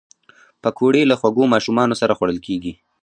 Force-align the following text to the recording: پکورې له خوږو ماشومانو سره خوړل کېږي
پکورې 0.61 1.01
له 1.11 1.15
خوږو 1.19 1.51
ماشومانو 1.53 1.95
سره 2.01 2.15
خوړل 2.17 2.39
کېږي 2.47 2.73